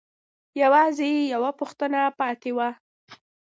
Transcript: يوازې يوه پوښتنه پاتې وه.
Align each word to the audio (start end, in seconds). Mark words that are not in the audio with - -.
يوازې 0.61 1.11
يوه 1.33 1.51
پوښتنه 1.59 1.99
پاتې 2.19 2.51
وه. 2.57 2.69